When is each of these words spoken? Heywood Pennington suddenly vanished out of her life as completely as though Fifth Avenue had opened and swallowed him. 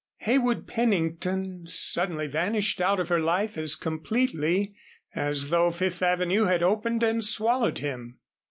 Heywood 0.17 0.65
Pennington 0.67 1.67
suddenly 1.67 2.25
vanished 2.25 2.81
out 2.81 2.99
of 2.99 3.09
her 3.09 3.19
life 3.19 3.55
as 3.55 3.75
completely 3.75 4.73
as 5.13 5.51
though 5.51 5.69
Fifth 5.69 6.01
Avenue 6.01 6.45
had 6.45 6.63
opened 6.63 7.03
and 7.03 7.23
swallowed 7.23 7.77
him. 7.77 8.17